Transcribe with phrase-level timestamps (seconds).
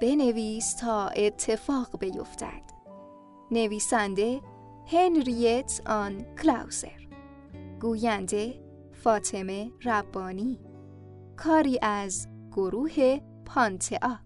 [0.00, 2.62] بنویس تا اتفاق بیفتد.
[3.50, 4.40] نویسنده
[4.86, 7.04] هنریت آن کلاوزر
[7.80, 8.54] گوینده
[8.92, 10.58] فاطمه ربانی.
[11.36, 14.18] کاری از گروه پانتئا.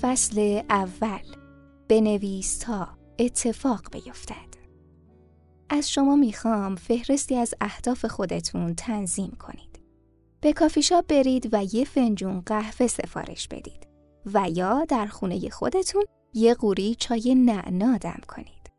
[0.00, 1.36] فصل اول.
[1.88, 2.88] بنویس تا
[3.18, 4.47] اتفاق بیفتد.
[5.70, 9.80] از شما می‌خوام فهرستی از اهداف خودتون تنظیم کنید.
[10.40, 13.88] به کافی شاپ برید و یه فنجون قهوه سفارش بدید
[14.26, 16.04] و یا در خونه خودتون
[16.34, 18.70] یه قوری چای نعنا دم کنید.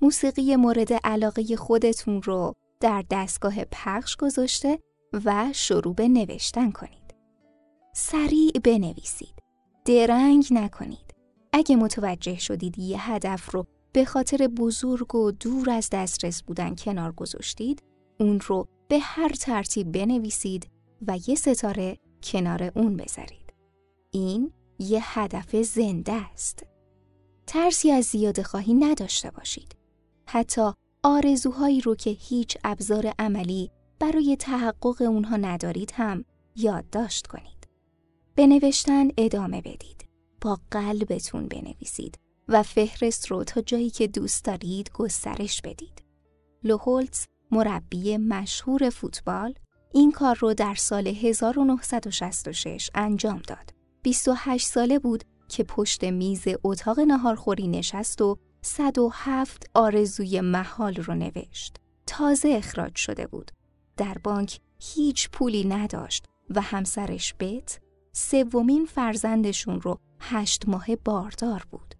[0.00, 4.78] موسیقی مورد علاقه خودتون رو در دستگاه پخش گذاشته
[5.24, 7.14] و شروع به نوشتن کنید.
[7.94, 9.42] سریع بنویسید.
[9.84, 11.14] درنگ نکنید.
[11.52, 13.66] اگه متوجه شدید یه هدف رو
[13.98, 17.82] به خاطر بزرگ و دور از دسترس بودن کنار گذاشتید،
[18.20, 20.70] اون رو به هر ترتیب بنویسید
[21.06, 23.52] و یه ستاره کنار اون بذارید.
[24.10, 26.66] این یه هدف زنده است.
[27.46, 29.76] ترسی از زیاده خواهی نداشته باشید.
[30.26, 30.70] حتی
[31.02, 36.24] آرزوهایی رو که هیچ ابزار عملی برای تحقق اونها ندارید هم
[36.56, 37.68] یادداشت کنید.
[38.34, 38.72] به
[39.18, 40.08] ادامه بدید.
[40.40, 46.02] با قلبتون بنویسید و فهرست رو تا جایی که دوست دارید گسترش بدید.
[46.64, 49.54] لوهولتز مربی مشهور فوتبال
[49.92, 53.72] این کار رو در سال 1966 انجام داد.
[54.02, 61.76] 28 ساله بود که پشت میز اتاق نهارخوری نشست و 107 آرزوی محال رو نوشت.
[62.06, 63.50] تازه اخراج شده بود.
[63.96, 67.80] در بانک هیچ پولی نداشت و همسرش بت
[68.12, 71.94] سومین فرزندشون رو هشت ماه باردار بود.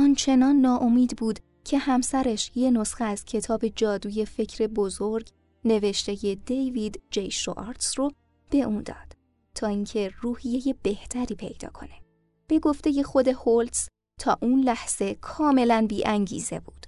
[0.00, 5.28] آنچنان ناامید بود که همسرش یه نسخه از کتاب جادوی فکر بزرگ
[5.64, 8.10] نوشته دیوید جی شوارتز رو
[8.50, 9.16] به اون داد
[9.54, 12.00] تا اینکه روحیه بهتری پیدا کنه.
[12.46, 13.88] به گفته خود هولتز
[14.18, 16.86] تا اون لحظه کاملا بی انگیزه بود.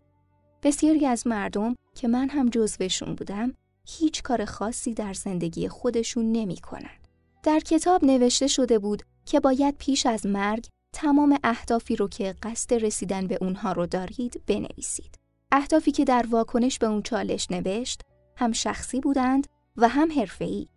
[0.62, 3.54] بسیاری از مردم که من هم جزوشون بودم
[3.86, 6.98] هیچ کار خاصی در زندگی خودشون نمی کنن.
[7.42, 12.74] در کتاب نوشته شده بود که باید پیش از مرگ تمام اهدافی رو که قصد
[12.74, 15.18] رسیدن به اونها رو دارید بنویسید.
[15.52, 18.02] اهدافی که در واکنش به اون چالش نوشت
[18.36, 20.68] هم شخصی بودند و هم حرفه‌ای.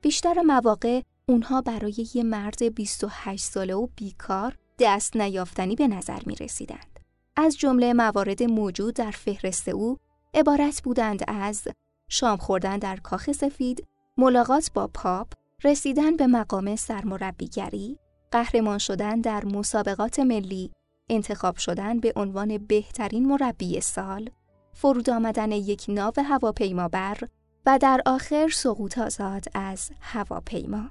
[0.00, 6.34] بیشتر مواقع اونها برای یه مرد 28 ساله و بیکار دست نیافتنی به نظر می
[6.34, 7.00] رسیدند.
[7.36, 9.96] از جمله موارد موجود در فهرست او
[10.34, 11.68] عبارت بودند از
[12.08, 13.86] شام خوردن در کاخ سفید،
[14.16, 15.32] ملاقات با پاپ،
[15.64, 17.98] رسیدن به مقام سرمربیگری،
[18.30, 20.70] قهرمان شدن در مسابقات ملی،
[21.08, 24.30] انتخاب شدن به عنوان بهترین مربی سال،
[24.72, 27.18] فرود آمدن یک ناو هواپیمابر
[27.66, 30.90] و در آخر سقوط آزاد از هواپیما.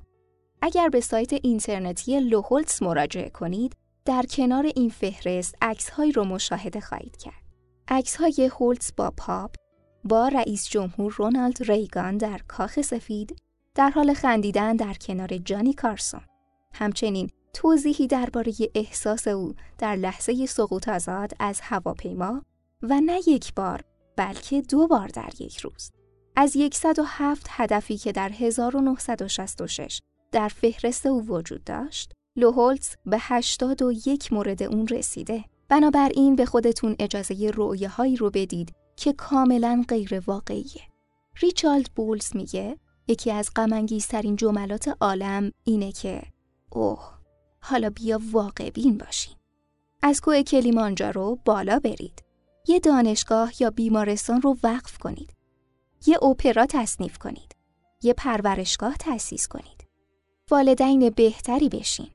[0.62, 7.18] اگر به سایت اینترنتی لوهولتس مراجعه کنید، در کنار این فهرست عکسهایی رو مشاهده خواهید
[7.18, 7.44] کرد.
[7.88, 9.56] عکسهای هولتس با پاپ،
[10.04, 13.42] با رئیس جمهور رونالد ریگان در کاخ سفید
[13.76, 16.22] در حال خندیدن در کنار جانی کارسون.
[16.78, 22.42] همچنین توضیحی درباره احساس او در لحظه سقوط آزاد از هواپیما
[22.82, 23.82] و نه یک بار
[24.16, 25.92] بلکه دو بار در یک روز.
[26.36, 30.02] از 107 هدفی که در 1966
[30.32, 35.44] در فهرست او وجود داشت، لوهولتز به 81 مورد اون رسیده.
[35.70, 37.52] بنابراین به خودتون اجازه
[37.98, 40.82] هایی رو بدید که کاملا غیر واقعیه.
[41.42, 42.78] ریچارد بولز میگه
[43.08, 46.22] یکی از غمانگیزترین جملات عالم اینه که
[46.78, 47.14] اوه
[47.62, 49.36] حالا بیا واقع بین باشین.
[50.02, 52.24] از کوه کلیمانجارو بالا برید.
[52.68, 55.34] یه دانشگاه یا بیمارستان رو وقف کنید.
[56.08, 57.56] یه اپرا تصنیف کنید.
[58.04, 59.88] یه پرورشگاه تأسیس کنید.
[60.52, 62.10] والدین بهتری بشین.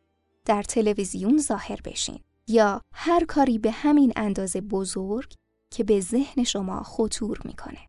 [0.45, 2.21] در تلویزیون ظاهر بشین.
[2.49, 5.33] یا هر کاری به همین اندازه بزرگ
[5.71, 7.89] که به ذهن شما خطور می‌کنه.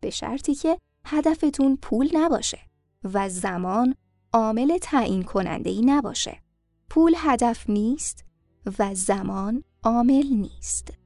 [0.00, 2.60] به شرطی که هدفتون پول نباشه
[3.04, 3.94] و زمان
[4.36, 6.42] عامل تعیین کننده ای نباشه.
[6.90, 8.24] پول هدف نیست
[8.78, 11.05] و زمان عامل نیست.